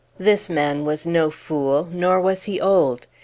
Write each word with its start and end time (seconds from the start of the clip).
This 0.17 0.49
man 0.49 0.83
was 0.83 1.05
no 1.05 1.29
fool, 1.29 1.87
nor 1.91 2.19
was 2.19 2.45
he 2.45 2.59
old. 2.59 3.05